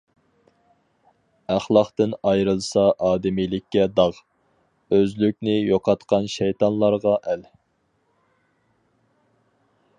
ئەخلاقتىن 1.55 2.15
ئايرىلسا 2.29 2.85
ئادىمىيلىككە 3.09 3.85
داغ، 3.99 4.17
ئۆزلۈكنى 4.97 5.57
يوقاتقان 5.59 6.29
شەيتانلارغا 6.37 7.17
ئەل. 7.21 7.47